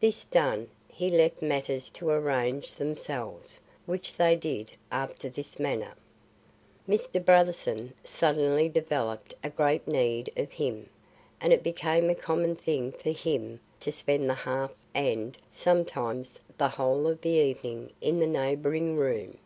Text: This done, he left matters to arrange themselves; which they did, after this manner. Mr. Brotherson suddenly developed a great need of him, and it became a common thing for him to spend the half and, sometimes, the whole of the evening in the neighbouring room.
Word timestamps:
This 0.00 0.24
done, 0.24 0.68
he 0.88 1.08
left 1.08 1.40
matters 1.42 1.90
to 1.90 2.08
arrange 2.10 2.74
themselves; 2.74 3.60
which 3.86 4.16
they 4.16 4.34
did, 4.34 4.72
after 4.90 5.28
this 5.28 5.60
manner. 5.60 5.94
Mr. 6.88 7.24
Brotherson 7.24 7.92
suddenly 8.02 8.68
developed 8.68 9.32
a 9.44 9.48
great 9.50 9.86
need 9.86 10.28
of 10.36 10.50
him, 10.50 10.88
and 11.40 11.52
it 11.52 11.62
became 11.62 12.10
a 12.10 12.16
common 12.16 12.56
thing 12.56 12.90
for 12.90 13.10
him 13.10 13.60
to 13.78 13.92
spend 13.92 14.28
the 14.28 14.34
half 14.34 14.72
and, 14.92 15.38
sometimes, 15.52 16.40
the 16.58 16.70
whole 16.70 17.06
of 17.06 17.20
the 17.20 17.28
evening 17.28 17.92
in 18.00 18.18
the 18.18 18.26
neighbouring 18.26 18.96
room. 18.96 19.38